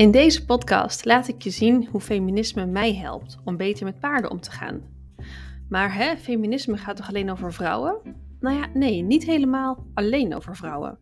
[0.00, 4.30] In deze podcast laat ik je zien hoe feminisme mij helpt om beter met paarden
[4.30, 4.82] om te gaan.
[5.68, 7.96] Maar hè, feminisme gaat toch alleen over vrouwen?
[8.38, 10.98] Nou ja, nee, niet helemaal alleen over vrouwen.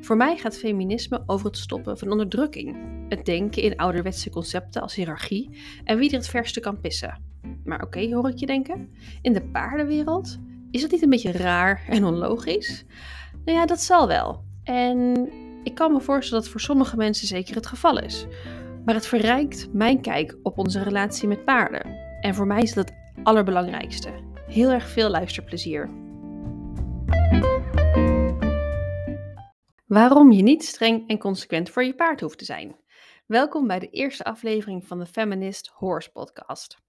[0.00, 2.76] Voor mij gaat feminisme over het stoppen van onderdrukking,
[3.08, 7.22] het denken in ouderwetse concepten als hiërarchie en wie er het verste kan pissen.
[7.64, 8.88] Maar oké, hoor ik je denken?
[9.22, 10.38] In de paardenwereld?
[10.70, 12.84] Is dat niet een beetje raar en onlogisch?
[13.44, 14.44] Nou ja, dat zal wel.
[14.64, 15.28] En
[15.68, 18.26] ik kan me voorstellen dat voor sommige mensen zeker het geval is.
[18.84, 21.86] Maar het verrijkt mijn kijk op onze relatie met paarden.
[22.20, 24.10] En voor mij is dat het allerbelangrijkste.
[24.46, 25.90] Heel erg veel luisterplezier.
[29.86, 32.76] Waarom je niet streng en consequent voor je paard hoeft te zijn.
[33.26, 36.87] Welkom bij de eerste aflevering van de Feminist Horse Podcast.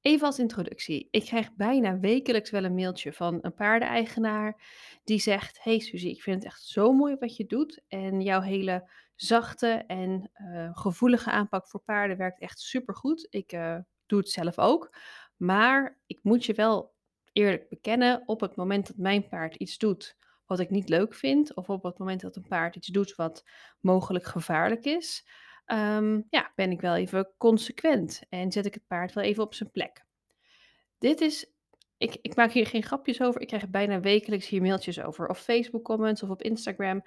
[0.00, 1.08] Even als introductie.
[1.10, 4.62] Ik krijg bijna wekelijks wel een mailtje van een paardeneigenaar
[5.04, 7.82] die zegt: Hey Suzie, ik vind het echt zo mooi wat je doet.
[7.88, 13.26] En jouw hele zachte en uh, gevoelige aanpak voor paarden werkt echt supergoed.
[13.30, 14.94] Ik uh, doe het zelf ook.
[15.36, 16.94] Maar ik moet je wel
[17.32, 21.54] eerlijk bekennen: op het moment dat mijn paard iets doet wat ik niet leuk vind,
[21.54, 23.44] of op het moment dat een paard iets doet wat
[23.80, 25.26] mogelijk gevaarlijk is,
[25.72, 29.54] um, ja, ben ik wel even consequent en zet ik het paard wel even op
[29.54, 30.04] zijn plek.
[30.98, 31.52] Dit is,
[31.96, 35.40] ik, ik maak hier geen grapjes over, ik krijg bijna wekelijks hier mailtjes over, of
[35.40, 37.02] Facebook comments of op Instagram.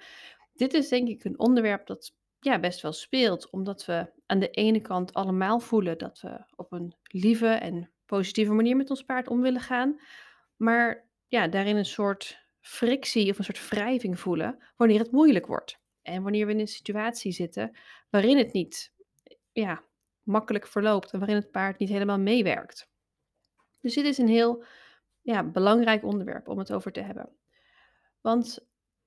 [0.52, 4.50] Dit is denk ik een onderwerp dat ja, best wel speelt, omdat we aan de
[4.50, 9.28] ene kant allemaal voelen dat we op een lieve en positieve manier met ons paard
[9.28, 10.00] om willen gaan,
[10.56, 15.82] maar ja, daarin een soort frictie of een soort wrijving voelen wanneer het moeilijk wordt.
[16.02, 17.76] En wanneer we in een situatie zitten
[18.14, 18.92] waarin het niet
[19.52, 19.84] ja,
[20.22, 22.88] makkelijk verloopt en waarin het paard niet helemaal meewerkt.
[23.80, 24.64] Dus dit is een heel
[25.20, 27.28] ja, belangrijk onderwerp om het over te hebben.
[28.20, 28.66] Want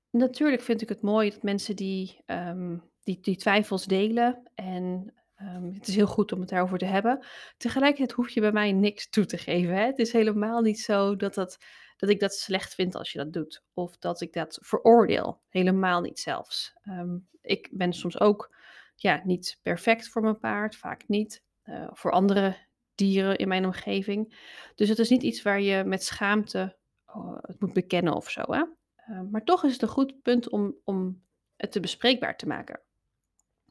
[0.10, 5.74] natuurlijk vind ik het mooi dat mensen die, um, die, die twijfels delen en um,
[5.74, 7.26] het is heel goed om het daarover te hebben.
[7.58, 9.76] Tegelijkertijd hoef je bij mij niks toe te geven.
[9.76, 9.86] Hè?
[9.86, 11.58] Het is helemaal niet zo dat dat
[11.98, 13.64] dat ik dat slecht vind als je dat doet.
[13.74, 15.42] Of dat ik dat veroordeel.
[15.50, 16.74] Helemaal niet zelfs.
[16.82, 18.56] Ehm, ik ben soms ook
[19.02, 21.44] ja, niet perfect voor mijn paard, vaak niet.
[21.66, 22.56] Uh, voor andere
[22.96, 24.36] dieren in mijn omgeving.
[24.76, 26.78] Dus het is niet iets waar je met schaamte
[27.16, 28.42] uh, het moet bekennen of zo.
[28.48, 28.64] Hè?
[29.10, 31.24] Uh, maar toch is het een goed punt om, om
[31.56, 32.82] het te bespreekbaar te maken.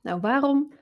[0.03, 0.73] Nou, waarom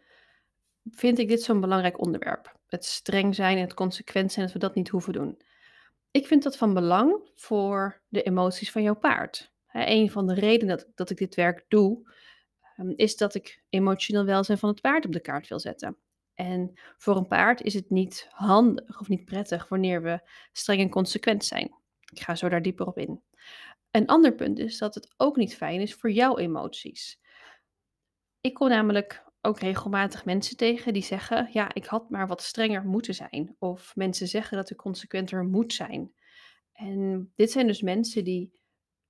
[0.90, 2.56] vind ik dit zo'n belangrijk onderwerp?
[2.66, 5.42] Het streng zijn en het consequent zijn dat we dat niet hoeven doen.
[6.10, 9.52] Ik vind dat van belang voor de emoties van jouw paard.
[9.72, 12.12] een van de redenen dat, dat ik dit werk doe,
[12.96, 15.96] is dat ik emotioneel welzijn van het paard op de kaart wil zetten.
[16.34, 20.90] En voor een paard is het niet handig of niet prettig wanneer we streng en
[20.90, 21.74] consequent zijn.
[22.12, 23.22] Ik ga zo daar dieper op in.
[23.90, 27.20] Een ander punt is dat het ook niet fijn is voor jouw emoties.
[28.40, 32.84] Ik kom namelijk ook regelmatig mensen tegen die zeggen: Ja, ik had maar wat strenger
[32.84, 33.56] moeten zijn.
[33.58, 36.12] Of mensen zeggen dat ik consequenter moet zijn.
[36.72, 38.62] En dit zijn dus mensen die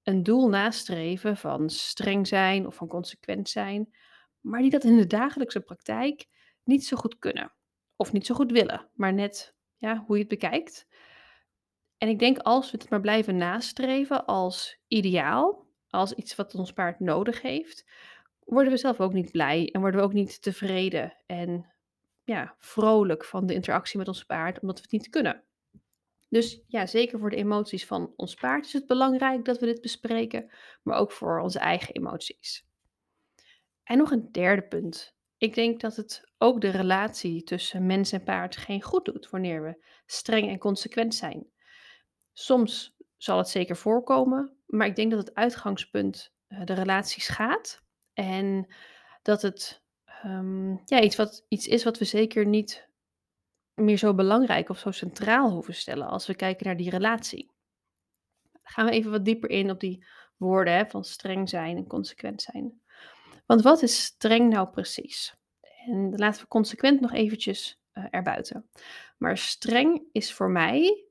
[0.04, 3.94] een doel nastreven van streng zijn of van consequent zijn,
[4.41, 6.26] maar die dat in de dagelijkse praktijk
[6.65, 7.53] niet zo goed kunnen.
[7.97, 10.87] Of niet zo goed willen, maar net ja, hoe je het bekijkt.
[11.98, 16.72] En ik denk als we het maar blijven nastreven als ideaal, als iets wat ons
[16.72, 17.84] paard nodig heeft,
[18.38, 21.72] worden we zelf ook niet blij en worden we ook niet tevreden en
[22.25, 25.44] ja, vrolijk van de interactie met ons paard, omdat we het niet kunnen.
[26.34, 29.80] Dus ja, zeker voor de emoties van ons paard is het belangrijk dat we dit
[29.80, 30.50] bespreken,
[30.82, 32.66] maar ook voor onze eigen emoties.
[33.84, 35.16] En nog een derde punt.
[35.36, 39.62] Ik denk dat het ook de relatie tussen mens en paard geen goed doet wanneer
[39.62, 41.46] we streng en consequent zijn.
[42.32, 47.82] Soms zal het zeker voorkomen, maar ik denk dat het uitgangspunt eh, de relatie schaadt
[48.12, 48.74] en
[49.22, 49.82] dat het
[50.24, 52.92] um, ja, iets, wat, iets is wat we zeker niet
[53.74, 57.50] meer zo belangrijk of zo centraal hoeven stellen als we kijken naar die relatie.
[58.62, 60.04] Gaan we even wat dieper in op die
[60.36, 62.80] woorden hè, van streng zijn en consequent zijn.
[63.46, 65.37] Want wat is streng nou precies?
[65.87, 68.69] En laten we consequent nog eventjes uh, erbuiten.
[69.19, 71.04] Maar streng is voor mij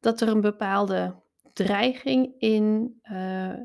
[0.00, 3.56] dat er een bepaalde dreiging in uh,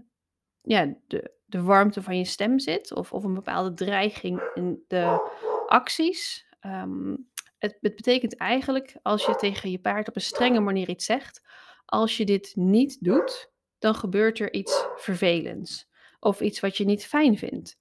[0.61, 5.31] ja, de, de warmte van je stem zit, of, of een bepaalde dreiging in de
[5.67, 6.47] acties.
[6.61, 7.28] Um,
[7.59, 11.41] het, het, betekent eigenlijk, als je tegen je paard op een strenge manier iets zegt,
[11.85, 15.87] als je dit niet doet, dan gebeurt er iets vervelends.
[16.19, 17.77] Of iets wat je niet fijn vindt.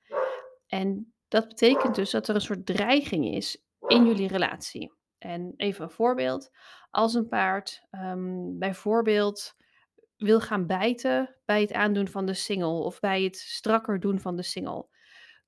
[0.66, 4.92] En dat betekent dus dat er een soort dreiging is in jullie relatie.
[5.18, 6.50] En even een voorbeeld.
[6.90, 9.54] Als een paard um, bijvoorbeeld
[10.16, 14.36] wil gaan bijten bij het aandoen van de single of bij het strakker doen van
[14.36, 14.86] de single,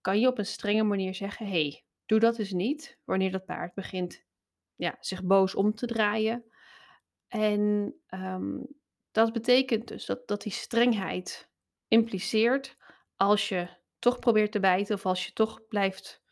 [0.01, 3.75] kan je op een strenge manier zeggen: hey, doe dat dus niet wanneer dat paard
[3.75, 4.25] begint
[4.75, 6.45] ja, zich boos om te draaien.
[7.29, 8.59] En ehm,
[9.11, 11.51] dat betekent dus dat, dat die strengheid
[11.89, 12.75] impliceert
[13.17, 13.69] als je
[13.99, 16.23] toch probeert te bijten of als je toch blijft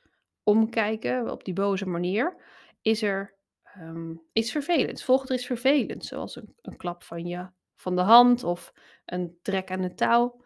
[0.42, 2.36] omkijken op die boze manier,
[2.82, 5.04] is er ehm, iets vervelends.
[5.04, 8.72] Volgt er iets vervelends, zoals een, een klap van je van de hand of
[9.04, 10.44] een trek aan de touw.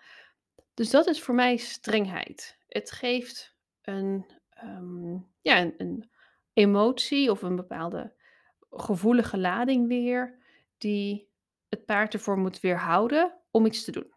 [0.74, 2.58] Dus dat is voor mij strengheid.
[2.66, 6.10] Het geeft een, ehm, ja, een, een
[6.52, 8.12] emotie of een bepaalde
[8.70, 10.38] gevoelige lading weer,
[10.78, 11.30] die
[11.68, 14.12] het paard ervoor moet weerhouden om iets te doen.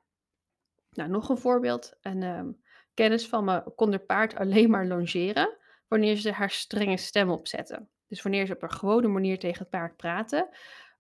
[0.89, 1.97] Nou, nog een voorbeeld.
[2.01, 2.51] Een ehm,
[2.93, 5.57] kennis van me kon haar paard alleen maar longeren
[5.87, 7.87] wanneer ze haar strenge stem opzette.
[8.07, 10.49] Dus wanneer ze op een gewone manier tegen het paard praten,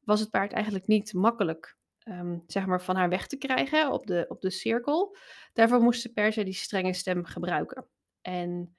[0.01, 4.07] was het paard eigenlijk niet makkelijk ehm, zeg maar van haar weg te krijgen op
[4.07, 5.17] de, op de cirkel.
[5.53, 7.87] Daarvoor moest ze per se die strenge stem gebruiken.
[8.21, 8.75] En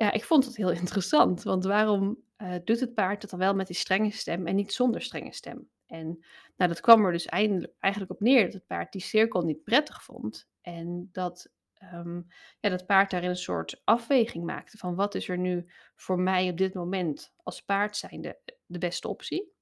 [0.00, 3.54] ja, ik vond het heel interessant, want waarom uh, doet het paard dat dan wel
[3.54, 5.68] met die strenge stem en niet zonder strenge stem?
[5.86, 6.24] En
[6.56, 9.64] nou, dat kwam er dus eindelijk, eigenlijk op neer dat het paard die cirkel niet
[9.64, 10.48] prettig vond.
[10.60, 11.50] En dat
[11.94, 12.26] um,
[12.60, 16.50] ja, dat paard daarin een soort afweging maakte van wat is er nu voor mij
[16.50, 19.52] op dit moment als paard zijnde de beste optie?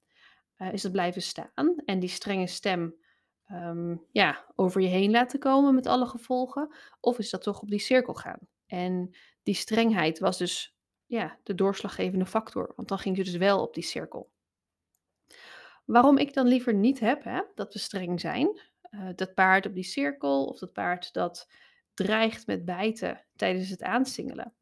[0.57, 2.95] Uh, is het blijven staan en die strenge stem
[3.53, 6.75] um, ja, over je heen laten komen met alle gevolgen?
[7.01, 8.49] Of is dat toch op die cirkel gaan?
[8.69, 10.77] En die strengheid was dus
[11.07, 14.31] ja, de doorslaggevende factor, want dan ging ze dus wel op die cirkel.
[15.85, 18.61] Waarom ik dan liever niet heb hè, dat we streng zijn,
[18.91, 21.51] uh, dat paard op die cirkel of dat paard dat
[21.95, 24.55] dreigt met bijten tijdens het aansingelen.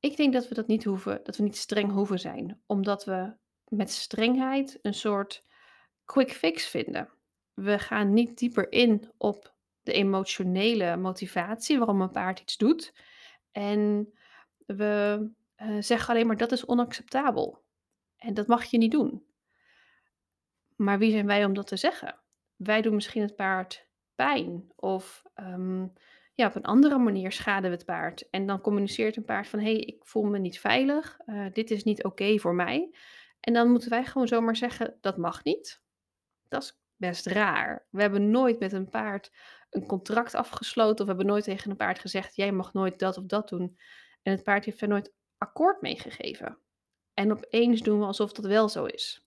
[0.00, 3.32] Ik denk dat we dat niet hoeven, dat we niet streng hoeven zijn, omdat we
[3.68, 5.46] met strengheid een soort
[6.04, 7.10] quick fix vinden.
[7.54, 12.94] We gaan niet dieper in op de emotionele motivatie waarom een paard iets doet.
[13.50, 14.12] En
[14.66, 15.26] we
[15.62, 17.62] uh, zeggen alleen maar dat is onacceptabel.
[18.16, 19.24] En dat mag je niet doen.
[20.76, 22.20] Maar wie zijn wij om dat te zeggen?
[22.56, 25.86] Wij doen misschien het paard pijn of ehm,
[26.34, 28.30] ja, op een andere manier schaden we het paard.
[28.30, 31.70] En dan communiceert een paard van hé, hey, ik voel me niet veilig, uh, dit
[31.70, 32.94] is niet oké voor mij.
[33.40, 35.82] En dan moeten wij gewoon zomaar zeggen dat mag niet.
[36.48, 37.86] Dat is best raar.
[37.90, 39.32] We hebben nooit met een paard
[39.70, 43.18] een contract afgesloten of we hebben nooit tegen een paard gezegd jij mag nooit dat
[43.18, 43.78] of dat doen.
[44.22, 46.58] En het paard heeft er nooit akkoord mee gegeven.
[47.14, 49.26] En opeens doen we alsof dat wel zo is.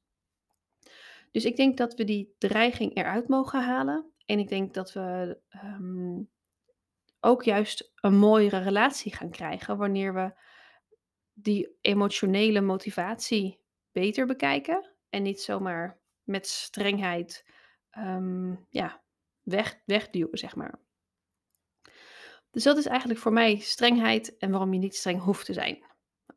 [1.31, 4.11] Dus ik denk dat we die dreiging eruit mogen halen.
[4.25, 6.21] En ik denk dat we ehm,
[7.19, 10.33] ook juist een mooiere relatie gaan krijgen wanneer we
[11.33, 13.59] die emotionele motivatie
[13.91, 14.91] beter bekijken.
[15.09, 17.45] En niet zomaar met strengheid
[17.97, 19.02] um, ja,
[19.43, 20.79] weg, wegduwen, zeg maar.
[22.51, 25.85] Dus dat is eigenlijk voor mij strengheid en waarom je niet streng hoeft te zijn.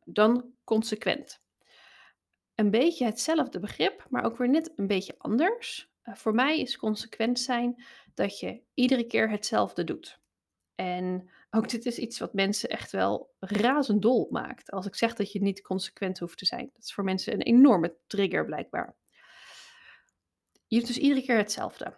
[0.03, 1.41] Dan consequent.
[2.55, 5.91] Een beetje hetzelfde begrip, maar ook weer net een beetje anders.
[6.03, 7.83] Uh, voor mij is consequent zijn
[8.13, 10.19] dat je iedere keer hetzelfde doet.
[10.75, 14.71] En ook dit is iets wat mensen echt wel razendol maakt.
[14.71, 16.69] Als ik zeg dat je niet consequent hoeft te zijn.
[16.73, 18.95] Dat is voor mensen een enorme trigger blijkbaar.
[20.67, 21.97] Je doet dus iedere keer hetzelfde.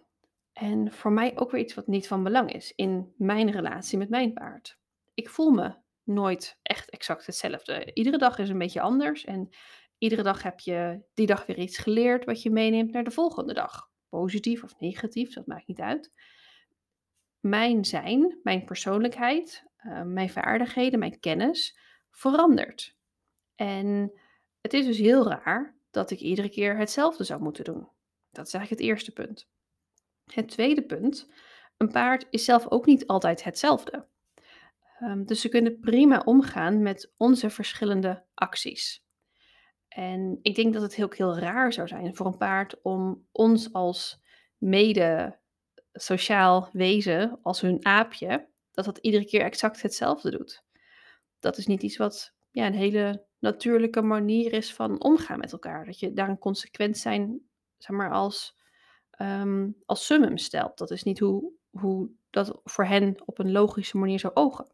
[0.60, 4.10] En voor mij ook weer iets wat niet van belang is in mijn relatie met
[4.10, 4.78] mijn paard.
[5.14, 7.94] Ik voel me nooit echt exact hetzelfde.
[7.94, 9.50] Iedere dag is een beetje anders en
[9.98, 13.54] iedere dag heb je die dag weer iets geleerd wat je meeneemt naar de volgende
[13.54, 13.90] dag.
[14.10, 16.14] Positief of negatief, dat maakt niet uit.
[17.40, 21.80] Mijn zijn, mijn persoonlijkheid, uh, mijn vaardigheden, mijn kennis
[22.12, 22.96] verandert.
[23.56, 24.12] En
[24.62, 27.90] het is dus heel raar dat ik iedere keer hetzelfde zou moeten doen.
[28.32, 29.50] Dat is eigenlijk het eerste punt.
[30.34, 31.30] Het tweede punt,
[31.78, 34.08] een paard is zelf ook niet altijd hetzelfde.
[35.02, 39.04] Um, dus ze kunnen prima omgaan met onze verschillende acties.
[39.88, 43.74] En ik denk dat het heel, heel raar zou zijn voor een paard om ons
[43.74, 44.22] als
[44.58, 45.40] mede
[45.94, 50.64] sociaal wezen, als hun aapje, dat dat iedere keer exact hetzelfde doet.
[51.40, 55.86] Dat is niet iets wat ja, een hele natuurlijke manier is van omgaan met elkaar.
[55.86, 57.42] Dat je daar een consequent zijn,
[57.78, 58.59] zeg maar, als
[59.22, 60.78] um, als summum stelt.
[60.78, 64.68] Dat is niet hoe, hoe dat voor hen op een logische manier zou ogen.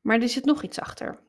[0.00, 1.22] Maar er zit nog iets achter.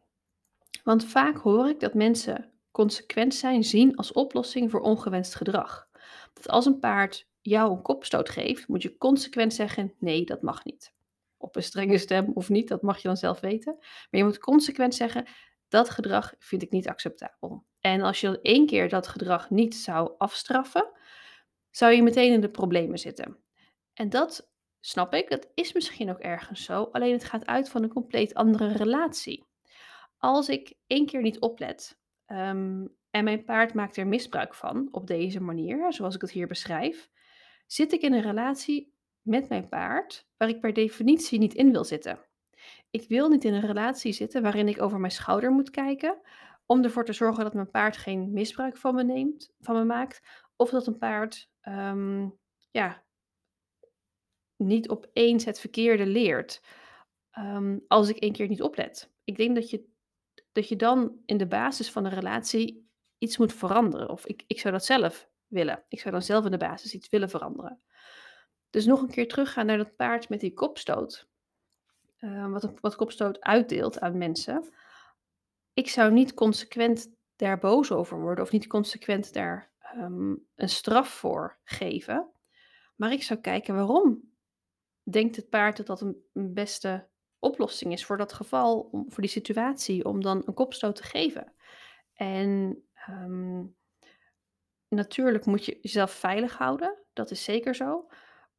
[0.84, 5.88] Want vaak hoor ik dat mensen consequent zijn zien als oplossing voor ongewenst gedrag.
[6.34, 10.63] Dat als een paard jou een kopstoot geeft, moet je consequent zeggen: nee, dat mag
[10.63, 10.93] niet.
[11.38, 13.75] Op een strenge stem of niet, dat mag je dan zelf weten.
[13.79, 15.27] Maar je moet consequent zeggen:
[15.67, 17.65] dat gedrag vind ik niet acceptabel.
[17.79, 20.91] En als je één keer dat gedrag niet zou afstraffen,
[21.75, 23.38] zou je meteen in de problemen zitten.
[23.94, 27.84] En dat snap ik, dat is misschien ook ergens zo, alleen het gaat uit van
[27.84, 29.46] een compleet andere relatie.
[30.17, 35.08] Als ik één keer niet oplet ehm, en mijn paard maakt er misbruik van op
[35.08, 37.10] deze manier, zoals ik het hier beschrijf,
[37.67, 41.84] zit ik in een relatie met mijn paard waar ik per definitie niet in wil
[41.84, 42.20] zitten.
[42.89, 46.22] Ik wil niet in een relatie zitten waarin ik over mijn schouder moet kijken
[46.65, 50.44] om ervoor te zorgen dat mijn paard geen misbruik van me neemt, van me maakt,
[50.55, 52.29] of dat een paard ehm,
[52.71, 53.03] ja,
[54.55, 56.62] niet opeens het verkeerde leert
[57.31, 59.12] ehm, als ik één keer niet oplet.
[59.24, 59.85] Ik denk dat je,
[60.51, 64.09] dat je dan in de basis van een relatie iets moet veranderen.
[64.09, 65.83] Of ik, ik zou dat zelf willen.
[65.88, 67.81] Ik zou dan zelf in de basis iets willen veranderen.
[68.69, 71.27] Dus nog een keer teruggaan naar dat paard met die kopstoot.
[72.19, 74.74] Uh, wat, wat kopstoot uitdeelt aan mensen.
[75.74, 81.09] Ik zou niet consequent daar boos over worden of niet consequent daar um, een straf
[81.09, 82.29] voor geven.
[82.95, 84.33] Maar ik zou kijken waarom
[85.03, 87.07] denkt het paard dat dat een, beste
[87.39, 91.53] oplossing is voor dat geval, om, voor die situatie, om dan een kopstoot te geven.
[92.13, 93.75] En um,
[94.87, 98.07] natuurlijk moet je jezelf veilig houden, dat is zeker zo.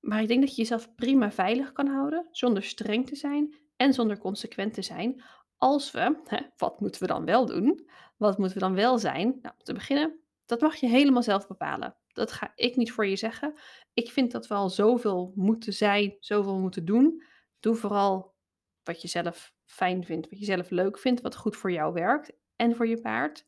[0.00, 3.92] Maar ik denk dat je jezelf prima veilig kan houden, zonder streng te zijn en
[3.92, 5.22] zonder consequent te zijn.
[5.56, 7.88] Als we, hè, wat moeten we dan wel doen?
[8.16, 9.38] Wat moeten we dan wel zijn?
[9.42, 11.96] Nou, om te beginnen, dat mag je helemaal zelf bepalen.
[12.08, 13.54] Dat ga ik niet voor je zeggen.
[13.94, 17.22] Ik vind dat we al zoveel moeten zijn, zoveel moeten doen.
[17.60, 18.34] Doe vooral
[18.82, 22.32] wat je zelf fijn vindt, wat je zelf leuk vindt, wat goed voor jou werkt
[22.56, 23.44] en voor je paard.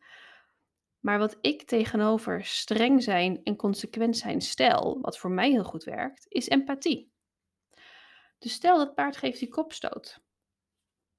[0.99, 5.85] Maar wat ik tegenover streng zijn en consequent zijn stel, wat voor mij heel goed
[5.85, 7.13] werkt, is empathie.
[8.39, 10.21] Dus stel dat paard geeft die kopstoot.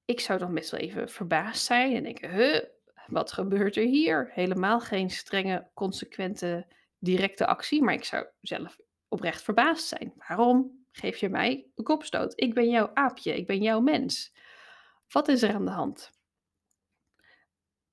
[0.05, 2.63] Ik zou dan best wel even verbaasd zijn en denken, huh,
[3.09, 4.29] wat gebeurt er hier?
[4.33, 10.13] Helemaal geen strenge, consequente, directe actie, maar ik zou zelf oprecht verbaasd zijn.
[10.27, 12.33] Waarom geef je mij een kopstoot?
[12.35, 14.33] Ik ben jouw aapje, ik ben jouw mens.
[15.07, 16.11] Wat is er aan de hand?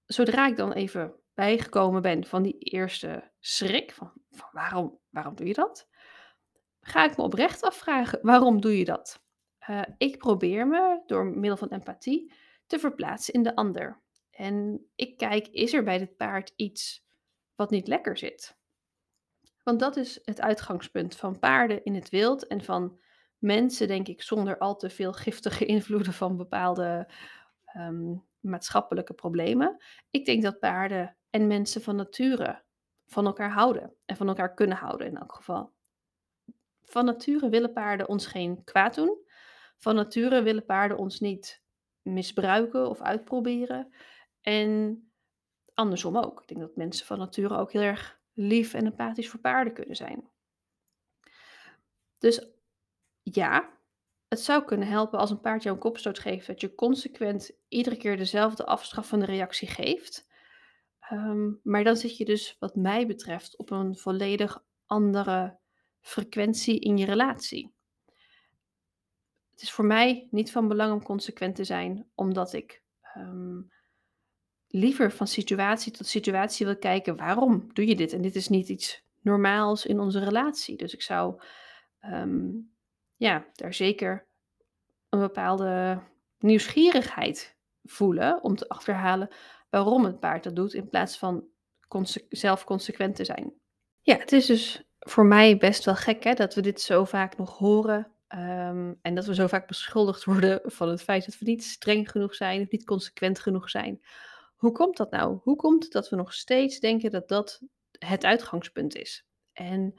[0.05, 4.13] Zodra ik dan even bijgekomen ben van die eerste schrik, van,
[4.53, 5.89] waarom, waarom doe je dat?
[6.81, 9.25] Ga ik me oprecht afvragen, waarom doe je dat?
[9.69, 12.33] Uh, ik probeer me door middel van empathie
[12.67, 14.01] te verplaatsen in de ander.
[14.37, 17.05] En ik kijk, is er bij dit paard iets
[17.55, 18.59] wat niet lekker zit?
[19.63, 23.01] Want dat is het uitgangspunt van paarden in het wild en van
[23.39, 27.11] mensen, denk ik, zonder al te veel giftige invloeden van bepaalde
[27.77, 29.83] um, maatschappelijke problemen.
[30.11, 32.65] Ik denk dat paarden en mensen van nature
[33.07, 35.73] van elkaar houden en van elkaar kunnen houden in elk geval.
[36.83, 39.25] Van nature willen paarden ons geen kwaad doen.
[39.77, 41.63] Van nature willen paarden ons niet
[42.03, 43.95] misbruiken of uitproberen.
[44.47, 45.03] En
[45.75, 46.41] andersom ook.
[46.41, 49.97] Ik denk dat mensen van nature ook heel erg lief en empathisch voor paarden kunnen
[49.97, 50.31] zijn.
[52.19, 52.47] Dus
[53.23, 53.71] ja,
[54.29, 57.97] het zou kunnen helpen als een paard jou een kopstoot geeft, dat je consequent iedere
[57.97, 60.29] keer dezelfde afstraffende reactie geeft.
[61.01, 65.59] Ehm, maar dan zit je dus, wat mij betreft, op een volledig andere
[66.01, 67.75] frequentie in je relatie.
[69.51, 73.61] Het is voor mij niet van belang om consequent te zijn, omdat ik ehm,
[74.79, 78.13] liever van situatie tot situatie wil kijken, waarom doe je dit?
[78.13, 80.77] En dit is niet iets normaals in onze relatie.
[80.77, 81.41] Dus ik zou
[82.01, 82.49] ehm,
[83.17, 84.27] ja, daar zeker
[85.09, 86.01] een bepaalde
[86.39, 89.29] nieuwsgierigheid voelen om te achterhalen
[89.71, 91.45] waarom het paard dat doet, in plaats van
[92.29, 93.53] zelf consequent te zijn.
[94.03, 97.37] Ja, het is dus voor mij best wel gek hè, dat we dit zo vaak
[97.37, 98.11] nog horen.
[98.29, 102.11] Ehm, en dat we zo vaak beschuldigd worden van het feit dat we niet streng
[102.11, 104.01] genoeg zijn of niet consequent genoeg zijn.
[104.57, 105.39] Hoe komt dat nou?
[105.43, 107.63] Hoe komt dat we nog steeds denken dat dat
[107.99, 109.27] het uitgangspunt is?
[109.53, 109.95] En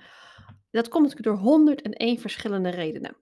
[0.69, 3.17] dat komt door 101 verschillende redenen.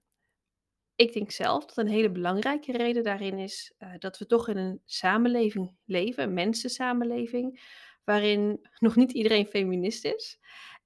[0.95, 4.57] Ik denk zelf dat een hele belangrijke reden daarin is uh, dat we toch in
[4.57, 7.61] een samenleving leven, een mensensamenleving,
[8.03, 10.39] waarin nog niet iedereen feminist is.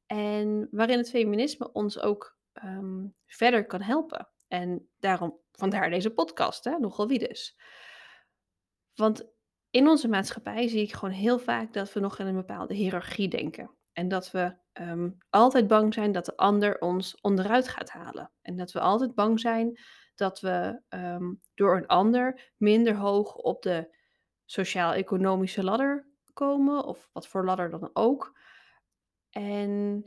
[0.06, 4.30] En waarin het feminisme ons ook um, verder kan helpen.
[4.48, 7.60] En daarom, vandaar deze podcast, hè, nogal wie dus.
[8.96, 9.32] Want
[9.70, 13.28] in onze maatschappij zie ik gewoon heel vaak dat we nog in een bepaalde hiërarchie
[13.28, 13.72] denken.
[13.94, 18.32] En dat we um, altijd bang zijn dat de ander ons onderuit gaat halen.
[18.42, 19.80] En dat we altijd bang zijn
[20.16, 23.96] dat we um, door een ander minder hoog op de
[24.46, 28.40] sociaal-economische ladder komen, of wat voor ladder dan ook.
[29.30, 30.06] En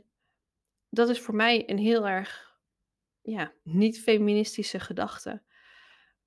[0.89, 2.59] dat is voor mij een heel erg
[3.21, 5.41] ja, niet-feministische gedachte.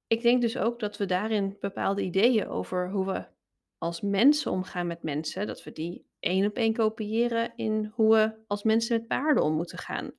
[0.06, 3.26] Ik denk dus ook dat we daarin bepaalde ideeën over hoe we
[3.78, 8.34] als mensen omgaan met mensen, dat we die één op één kopiëren in hoe we
[8.46, 10.12] als mensen met paarden om moeten gaan.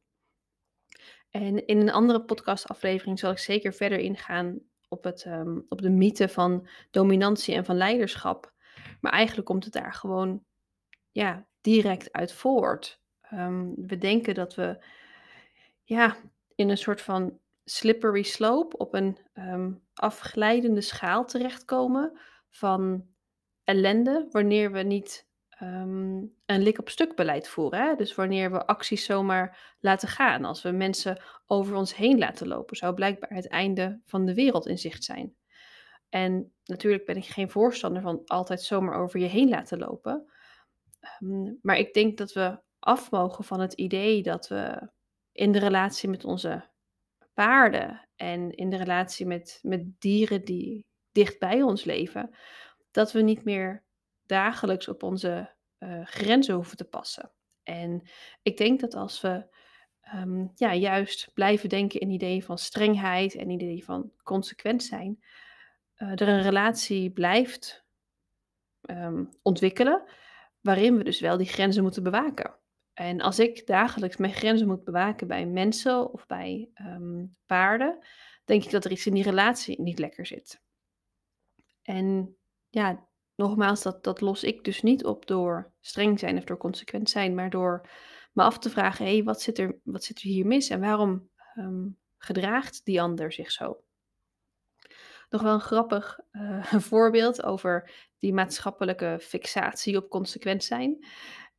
[1.29, 5.89] En in een andere podcastaflevering zal ik zeker verder ingaan op, het, ehm, op de
[5.89, 8.53] mythe van dominantie en van leiderschap.
[9.01, 10.43] Maar eigenlijk komt het daar gewoon
[11.11, 13.01] ja, direct uit voort.
[13.21, 14.83] Ehm, we denken dat we
[15.83, 16.17] ja,
[16.55, 22.19] in een soort van slippery slope op een ehm, afglijdende schaal terechtkomen
[22.49, 23.05] van
[23.63, 27.87] ellende wanneer we niet ehm, een lik op stuk beleid voeren.
[27.87, 27.95] Hè?
[27.95, 32.77] Dus wanneer we acties zomaar laten gaan, als we mensen over ons heen laten lopen,
[32.77, 35.35] zou blijkbaar het einde van de wereld in zicht zijn.
[36.09, 40.31] En natuurlijk ben ik geen voorstander van altijd zomaar over je heen laten lopen.
[40.99, 44.89] Ehm, maar ik denk dat we af mogen van het idee dat we
[45.31, 46.69] in de relatie met onze
[47.37, 52.35] paarden en in de relatie met, met dieren die dicht bij ons leven,
[52.91, 53.83] dat we niet meer
[54.25, 57.31] dagelijks op onze uh, grenzen hoeven te passen.
[57.63, 58.09] En
[58.41, 59.55] ik denk dat als we
[60.15, 65.23] um, ja, juist blijven denken in ideeën van strengheid en ideeën van consequent zijn,
[65.97, 67.85] uh, er een relatie blijft
[68.81, 70.03] um, ontwikkelen
[70.61, 72.55] waarin we dus wel die grenzen moeten bewaken.
[72.97, 78.05] En als ik dagelijks mijn grenzen moet bewaken bij mensen of bij um, paarden,
[78.45, 80.61] denk ik dat er iets in die relatie niet lekker zit.
[81.81, 82.37] En
[82.69, 87.09] ja, nogmaals, dat, dat los ik dus niet op door streng zijn of door consequent
[87.09, 87.89] zijn, maar door
[88.33, 91.29] me af te vragen: hé, wat, zit er, wat zit er hier mis en waarom
[91.55, 93.83] um, gedraagt die ander zich zo?
[95.29, 101.05] Nog wel een grappig uh, voorbeeld over die maatschappelijke fixatie op consequent zijn.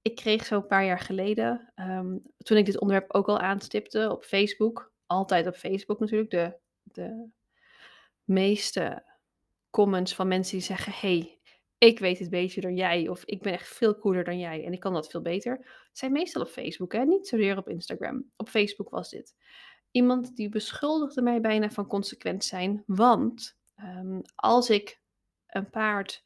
[0.08, 4.10] Ik kreeg zo een paar jaar geleden, um, toen ik dit onderwerp ook al aanstipte
[4.10, 7.28] op Facebook, altijd op Facebook natuurlijk, de, de
[8.24, 9.04] meeste
[9.70, 11.40] comments van mensen die zeggen: hey,
[11.78, 14.72] ik weet het beter dan jij, of ik ben echt veel cooler dan jij en
[14.72, 17.04] ik kan dat veel beter, zijn meestal op Facebook, hè?
[17.04, 18.30] niet zozeer op Instagram.
[18.36, 19.36] Op Facebook was dit.
[19.90, 25.00] Iemand die beschuldigde mij bijna van consequent zijn, want um, als ik
[25.46, 26.24] een paard,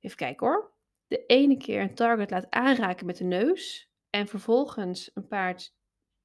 [0.00, 0.76] even kijken hoor,
[1.08, 5.74] de ene keer een target laat aanraken met de neus en vervolgens een paard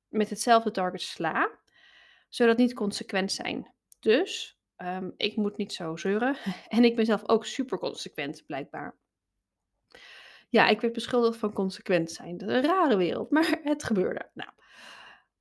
[0.08, 1.60] met hetzelfde target sla,
[2.30, 3.74] zou dat niet consequent zijn.
[4.00, 6.38] Dus um, ik moet niet zo zeuren.
[6.68, 8.98] En ik ben zelf ook super consequent, blijkbaar.
[10.50, 12.38] Ja, ik werd beschuldigd van consequent zijn.
[12.38, 14.30] Dat is een rare wereld, maar het gebeurde.
[14.34, 14.50] Nou,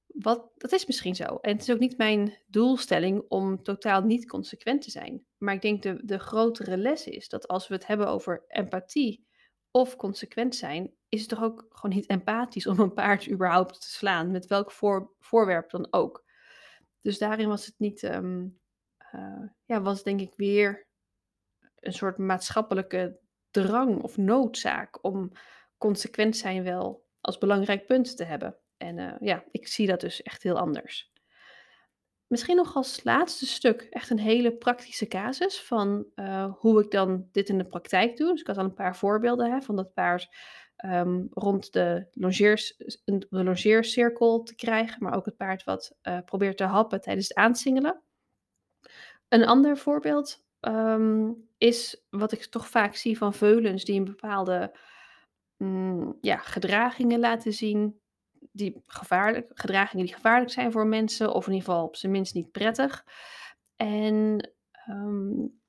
[0.07, 1.25] wat, dat is misschien zo.
[1.25, 5.25] En het is ook niet mijn doelstelling om totaal niet consequent te zijn.
[5.39, 9.27] Maar ik denk de, de grotere les is dat als we het hebben over empathie
[9.73, 13.91] of consequent zijn, is het toch ook gewoon niet empathisch om een paard überhaupt te
[13.91, 16.25] slaan, met welk voor, voorwerp dan ook.
[17.01, 18.61] Dus daarin was het niet, um,
[19.15, 20.87] uh, ja, was denk ik weer
[21.79, 25.33] een soort maatschappelijke drang of noodzaak om
[25.79, 28.57] consequent zijn wel als belangrijk punt te hebben.
[28.77, 31.12] En uh, ja, ik zie dat dus echt heel anders.
[32.33, 37.29] Misschien nog als laatste stuk echt een hele praktische casus van uh, hoe ik dan
[37.33, 38.31] dit in de praktijk doe.
[38.31, 40.35] Dus ik had al een paar voorbeelden hè, van dat paard
[40.85, 46.57] um, rond de, longeers, de longeercirkel te krijgen, maar ook het paard wat uh, probeert
[46.57, 48.03] te happen tijdens het aansingelen.
[49.29, 54.77] Een ander voorbeeld um, is wat ik toch vaak zie van veulens die een bepaalde
[55.57, 58.01] mm, ja, gedragingen laten zien
[58.53, 62.35] die gevaarlijk, gedragingen die gevaarlijk zijn voor mensen, of in ieder geval op zijn minst
[62.35, 63.05] niet prettig.
[63.77, 64.51] En
[64.89, 65.61] um,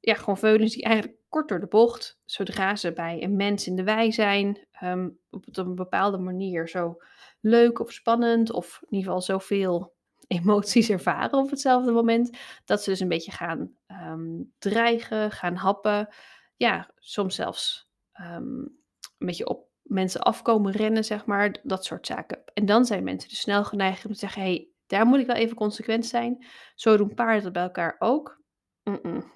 [0.00, 3.76] ja, gewoon veulens die eigenlijk kort door de bocht, zodra ze bij een mens in
[3.76, 7.02] de wei zijn, um, op, een bepaalde manier zo
[7.40, 9.94] leuk of spannend, of in ieder geval zoveel
[10.26, 16.08] emoties ervaren op hetzelfde moment, dat ze dus een beetje gaan um, dreigen, gaan happen.
[16.56, 18.78] Ja, soms zelfs een
[19.18, 22.42] beetje op mensen afkomen rennen, zeg maar, dat soort zaken.
[22.54, 25.36] En dan zijn mensen dus snel geneigd om te zeggen, hey, daar moet ik wel
[25.36, 26.46] even consequent zijn.
[26.74, 28.42] Zo doen paarden dat bij elkaar ook.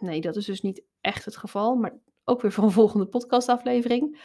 [0.00, 4.20] Nee, dat is dus niet echt het geval, maar ook weer voor een volgende podcastaflevering.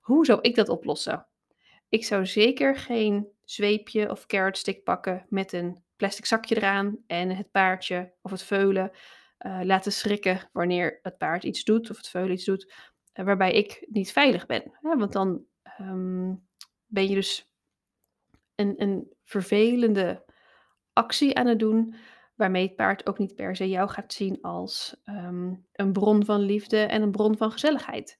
[0.00, 1.26] Hoe zou ik dat oplossen?
[1.88, 7.30] Ik zou zeker geen zweepje of carrot stick pakken met een plastic zakje eraan en
[7.30, 8.90] het paardje of het veulen
[9.38, 12.72] uh, laten schrikken wanneer het paard iets doet of het veulen iets doet,
[13.14, 14.78] uh, waarbij ik niet veilig ben.
[14.80, 15.44] Want dan
[15.80, 16.46] um,
[16.86, 17.52] ben je dus
[18.54, 20.24] een, een vervelende
[20.92, 21.94] actie aan het doen,
[22.34, 26.40] waarmee het paard ook niet per se jou gaat zien als um, een bron van
[26.40, 28.18] liefde en een bron van gezelligheid.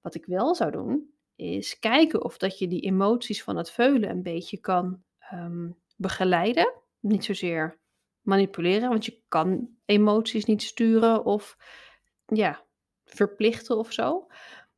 [0.00, 4.10] Wat ik wel zou doen, is kijken of dat je die emoties van het veulen
[4.10, 6.74] een beetje kan um, begeleiden.
[7.00, 7.78] Niet zozeer
[8.20, 11.56] manipuleren, want je kan emoties niet sturen of
[12.26, 12.64] ja,
[13.04, 14.26] verplichten of zo.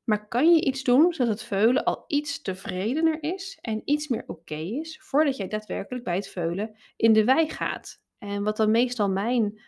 [0.09, 4.25] Maar kan je iets doen zodat het veulen al iets tevredener is en iets meer
[4.27, 8.03] oké is voordat jij daadwerkelijk bij het veulen in de wei gaat?
[8.19, 9.61] En wat dan meestal mijn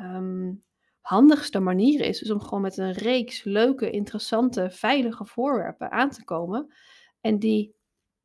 [0.00, 0.64] um,
[1.00, 6.24] handigste manier is, is om gewoon met een reeks leuke, interessante, veilige voorwerpen aan te
[6.24, 6.74] komen
[7.20, 7.74] en die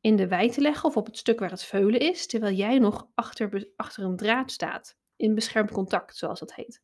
[0.02, 2.80] in de wei te leggen of op het stuk waar het veulen is, terwijl jij
[2.80, 6.82] nog achter, achter een draad staat, in beschermd contact, zoals dat heet.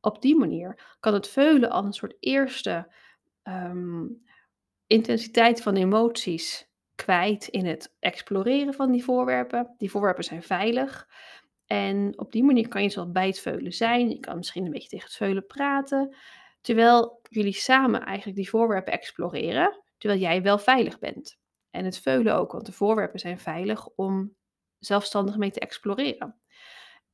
[0.00, 2.92] Op die manier kan het veulen al een soort eerste
[3.44, 4.06] ehm,
[4.86, 9.74] intensiteit van emoties kwijt in het exploreren van die voorwerpen.
[9.78, 11.08] Die voorwerpen zijn veilig.
[11.66, 14.08] En op die manier kan je zo bij het veulen zijn.
[14.08, 16.16] Je kan misschien een beetje tegen het veulen praten.
[16.60, 19.82] Terwijl jullie samen eigenlijk die voorwerpen exploreren.
[19.98, 21.38] Terwijl jij wel veilig bent.
[21.70, 24.36] En het veulen ook, want de voorwerpen zijn veilig om
[24.78, 26.40] zelfstandig mee te exploreren.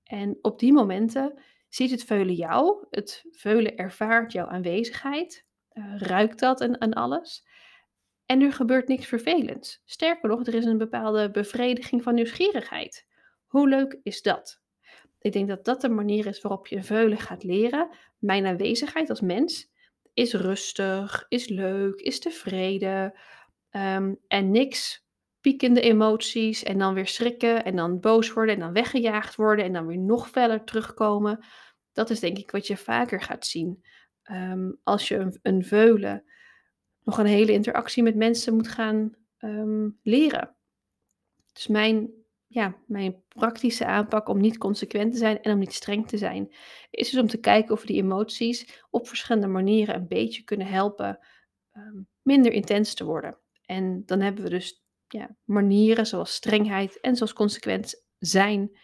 [0.04, 2.86] En op die momenten ziet het veulen jou.
[2.90, 5.46] Het veulen ervaart jouw aanwezigheid.
[5.74, 7.46] Uh, ruikt dat en, en alles.
[8.26, 9.82] En er gebeurt niks vervelends.
[9.84, 13.06] Sterker nog, er is een bepaalde bevrediging van nieuwsgierigheid.
[13.46, 14.60] Hoe leuk is dat?
[15.18, 17.88] Ik denk dat dat de manier is waarop je veulen gaat leren.
[18.18, 19.70] Mijn aanwezigheid als mens
[20.14, 23.18] is rustig, is leuk, is tevreden.
[23.70, 25.06] Um, en niks
[25.40, 29.72] piekende emoties en dan weer schrikken en dan boos worden en dan weggejaagd worden en
[29.72, 31.44] dan weer nog verder terugkomen.
[31.92, 33.84] Dat is denk ik wat je vaker gaat zien
[34.32, 36.24] um, als je een, een veulen
[37.04, 40.56] nog een hele interactie met mensen moet gaan um, leren.
[41.52, 42.10] Dus mijn,
[42.46, 46.54] ja, mijn praktische aanpak om niet consequent te zijn en om niet streng te zijn,
[46.90, 51.18] is dus om te kijken of die emoties op verschillende manieren een beetje kunnen helpen
[51.76, 53.38] um, minder intens te worden.
[53.64, 58.78] En dan hebben we dus ja, manieren zoals strengheid en zoals consequent zijn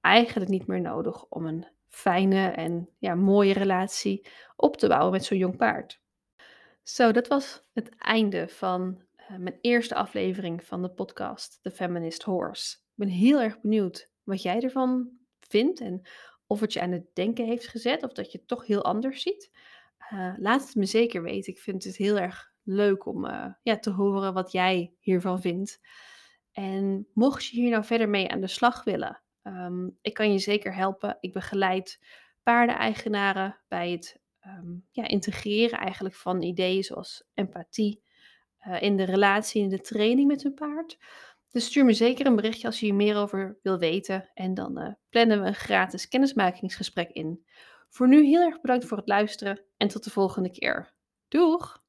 [0.00, 5.24] eigenlijk niet meer nodig om een fijne en ja, mooie relatie op te bouwen met
[5.24, 6.00] zo'n jong paard.
[6.82, 12.22] Zo, dat was het einde van uh, mijn eerste aflevering van de podcast The Feminist
[12.22, 12.76] Horse.
[12.76, 16.02] Ik ben heel erg benieuwd wat jij ervan vindt en
[16.46, 19.22] of het je aan het denken heeft gezet of dat je het toch heel anders
[19.22, 19.50] ziet.
[20.12, 21.52] Uh, laat het me zeker weten.
[21.52, 25.80] Ik vind het heel erg leuk om uh, ja, te horen wat jij hiervan vindt.
[26.52, 30.38] En mocht je hier nou verder mee aan de slag willen, um, ik kan je
[30.38, 31.16] zeker helpen.
[31.20, 32.00] Ik begeleid
[32.42, 38.02] paardeneigenaren bij het um, ja, integreren eigenlijk van ideeën zoals empathie
[38.66, 40.98] uh, in de relatie, in de training met hun paard.
[41.50, 44.30] Dus stuur me zeker een berichtje als je hier meer over wil weten.
[44.34, 47.44] En dan uh, plannen we een gratis kennismakingsgesprek in.
[47.88, 50.92] Voor nu heel erg bedankt voor het luisteren en tot de volgende keer.
[51.28, 51.79] Doeg!